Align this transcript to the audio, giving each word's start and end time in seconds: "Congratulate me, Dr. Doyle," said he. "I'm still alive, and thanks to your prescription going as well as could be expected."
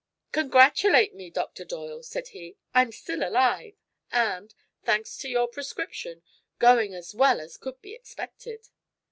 "Congratulate 0.31 1.13
me, 1.13 1.29
Dr. 1.29 1.63
Doyle," 1.63 2.01
said 2.01 2.29
he. 2.29 2.57
"I'm 2.73 2.91
still 2.91 3.21
alive, 3.21 3.75
and 4.11 4.55
thanks 4.83 5.15
to 5.19 5.29
your 5.29 5.47
prescription 5.47 6.23
going 6.57 6.95
as 6.95 7.13
well 7.13 7.39
as 7.39 7.55
could 7.55 7.79
be 7.83 7.93
expected." 7.93 8.69